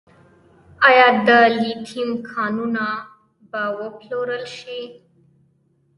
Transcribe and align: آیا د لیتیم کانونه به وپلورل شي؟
آیا 0.87 1.07
د 1.27 1.29
لیتیم 1.57 2.09
کانونه 2.31 2.85
به 3.51 3.63
وپلورل 3.79 4.43
شي؟ 4.57 4.79